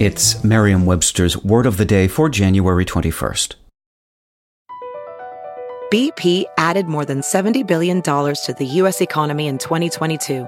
It's 0.00 0.44
Merriam 0.44 0.86
Webster's 0.86 1.36
Word 1.36 1.66
of 1.66 1.76
the 1.76 1.84
Day 1.84 2.06
for 2.06 2.28
January 2.28 2.84
21st. 2.84 3.56
BP 5.92 6.44
added 6.56 6.86
more 6.86 7.04
than 7.04 7.20
$70 7.20 7.66
billion 7.66 8.00
to 8.00 8.54
the 8.56 8.64
U.S. 8.64 9.00
economy 9.00 9.48
in 9.48 9.58
2022. 9.58 10.46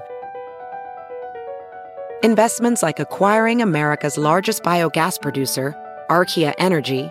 Investments 2.23 2.81
like 2.81 3.01
acquiring 3.01 3.61
America's 3.61 4.17
largest 4.17 4.63
biogas 4.63 5.21
producer, 5.21 5.75
Archaea 6.09 6.53
Energy, 6.57 7.09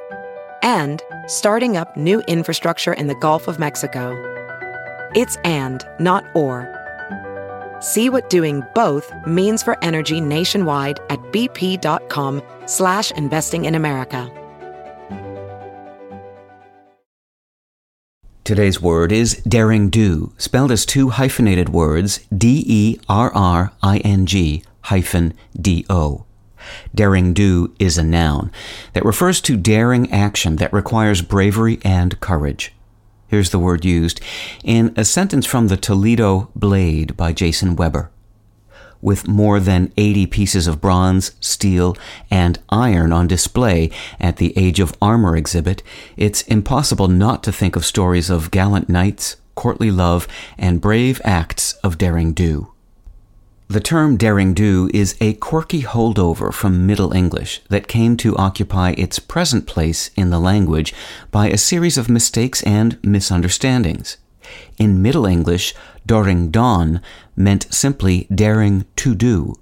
and 0.62 1.02
starting 1.27 1.77
up 1.77 1.95
new 1.95 2.22
infrastructure 2.22 2.95
in 2.95 3.07
the 3.09 3.16
Gulf 3.16 3.48
of 3.48 3.59
Mexico. 3.59 4.16
It's 5.14 5.36
and, 5.45 5.86
not 5.98 6.25
or. 6.34 6.79
See 7.80 8.08
what 8.10 8.30
doing 8.30 8.62
both 8.74 9.12
means 9.27 9.62
for 9.62 9.77
energy 9.82 10.20
nationwide 10.20 11.00
at 11.09 11.18
bp.com 11.32 12.42
slash 12.66 13.10
investing 13.12 13.64
in 13.64 13.74
America. 13.74 14.30
Today's 18.42 18.80
word 18.80 19.12
is 19.12 19.41
derring-do, 19.46 20.32
spelled 20.36 20.72
as 20.72 20.84
two 20.84 21.10
hyphenated 21.10 21.69
words, 21.69 22.19
D-E-R-R-I-N-G 22.36 23.05
hyphen 24.80 25.34
D-O. 25.60 26.24
Derring-do 26.94 27.74
is 27.78 27.97
a 27.97 28.02
noun 28.02 28.50
that 28.92 29.05
refers 29.05 29.41
to 29.42 29.56
daring 29.56 30.10
action 30.10 30.56
that 30.56 30.72
requires 30.72 31.22
bravery 31.22 31.78
and 31.84 32.19
courage. 32.19 32.72
Here's 33.30 33.51
the 33.51 33.61
word 33.61 33.84
used 33.84 34.20
in 34.65 34.93
a 34.97 35.05
sentence 35.05 35.47
from 35.47 35.69
the 35.69 35.77
Toledo 35.77 36.51
Blade 36.57 37.16
by 37.16 37.33
Jason 37.33 37.77
Weber 37.77 38.11
with 39.01 39.29
more 39.29 39.61
than 39.61 39.93
80 39.97 40.27
pieces 40.27 40.66
of 40.66 40.80
bronze, 40.80 41.31
steel, 41.39 41.97
and 42.28 42.59
iron 42.70 43.12
on 43.12 43.28
display 43.28 43.92
at 44.19 44.39
the 44.39 44.53
Age 44.59 44.81
of 44.81 44.97
Armor 45.00 45.37
exhibit, 45.37 45.81
it's 46.17 46.42
impossible 46.42 47.06
not 47.06 47.45
to 47.45 47.53
think 47.53 47.77
of 47.77 47.87
stories 47.87 48.31
of 48.31 48.50
gallant 48.50 48.89
knights, 48.89 49.37
courtly 49.55 49.92
love, 49.92 50.27
and 50.59 50.81
brave 50.81 51.20
acts 51.25 51.75
of 51.84 51.98
derring-do. 51.98 52.69
The 53.70 53.78
term 53.78 54.16
derring-do 54.16 54.90
is 54.92 55.14
a 55.20 55.34
quirky 55.34 55.82
holdover 55.82 56.52
from 56.52 56.88
Middle 56.88 57.12
English 57.12 57.60
that 57.68 57.86
came 57.86 58.16
to 58.16 58.36
occupy 58.36 58.96
its 58.98 59.20
present 59.20 59.68
place 59.68 60.10
in 60.16 60.30
the 60.30 60.40
language 60.40 60.92
by 61.30 61.46
a 61.46 61.56
series 61.56 61.96
of 61.96 62.08
mistakes 62.08 62.64
and 62.64 62.98
misunderstandings. 63.04 64.16
In 64.76 65.00
Middle 65.00 65.24
English, 65.24 65.72
daring 66.04 66.50
don 66.50 67.00
meant 67.36 67.72
simply 67.72 68.26
daring 68.34 68.86
to 68.96 69.14
do. 69.14 69.54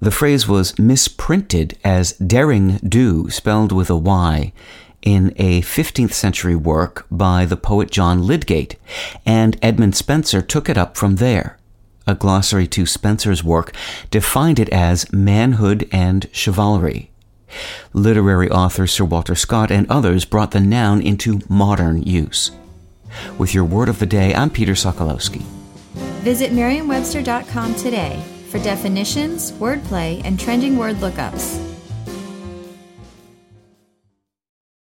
The 0.00 0.10
phrase 0.10 0.46
was 0.46 0.78
misprinted 0.78 1.78
as 1.82 2.12
daring 2.18 2.76
do, 2.86 3.30
spelled 3.30 3.72
with 3.72 3.88
a 3.88 3.96
Y, 3.96 4.52
in 5.00 5.32
a 5.36 5.62
15th 5.62 6.12
century 6.12 6.56
work 6.56 7.06
by 7.10 7.46
the 7.46 7.56
poet 7.56 7.90
John 7.90 8.26
Lydgate, 8.26 8.76
and 9.24 9.56
Edmund 9.62 9.96
Spenser 9.96 10.42
took 10.42 10.68
it 10.68 10.76
up 10.76 10.98
from 10.98 11.16
there. 11.16 11.58
A 12.06 12.14
glossary 12.14 12.66
to 12.68 12.84
Spenser's 12.84 13.42
work 13.42 13.72
defined 14.10 14.58
it 14.58 14.68
as 14.68 15.10
manhood 15.12 15.88
and 15.90 16.28
chivalry. 16.32 17.10
Literary 17.94 18.50
author 18.50 18.86
Sir 18.86 19.04
Walter 19.04 19.34
Scott 19.34 19.70
and 19.70 19.90
others 19.90 20.24
brought 20.24 20.50
the 20.50 20.60
noun 20.60 21.00
into 21.00 21.40
modern 21.48 22.02
use. 22.02 22.50
With 23.38 23.54
your 23.54 23.64
word 23.64 23.88
of 23.88 24.00
the 24.00 24.06
day, 24.06 24.34
I'm 24.34 24.50
Peter 24.50 24.72
Sokolowski. 24.72 25.42
Visit 26.24 26.52
Merriam-Webster.com 26.52 27.74
today 27.76 28.22
for 28.50 28.58
definitions, 28.58 29.52
wordplay, 29.52 30.20
and 30.24 30.38
trending 30.38 30.76
word 30.76 30.96
lookups. 30.96 31.63